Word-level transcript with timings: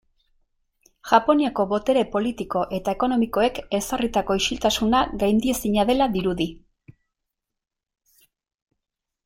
Japoniako 1.09 1.65
botere 1.73 2.03
politiko 2.15 2.63
eta 2.77 2.95
ekonomikoek 2.97 3.61
ezarritako 3.81 4.39
isiltasuna 4.41 5.03
gaindiezina 5.25 5.87
dela 5.93 6.11
dirudi. 6.19 6.49